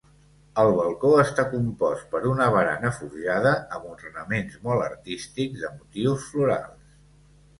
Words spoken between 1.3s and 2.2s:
compost